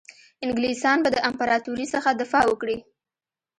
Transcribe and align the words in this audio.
انګلیسیان 0.45 0.97
به 1.03 1.09
د 1.13 1.17
امپراطوري 1.29 1.85
څخه 1.93 2.09
دفاع 2.21 2.43
وکړي. 2.47 2.77